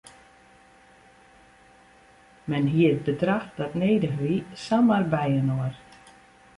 Men 2.53 2.71
hie 2.73 2.89
it 2.93 3.05
bedrach 3.09 3.47
dat 3.59 3.77
nedich 3.81 4.17
wie 4.21 4.39
samar 4.65 5.05
byinoar. 5.13 5.73